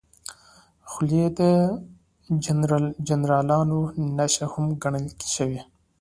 [0.91, 1.41] خولۍ د
[3.07, 3.79] جنرالانو
[4.17, 5.61] نښه هم ګڼل شوې.